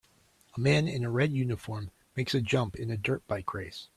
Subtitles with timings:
[0.55, 3.87] A man in a red uniform makes a jump in a dirt bike race.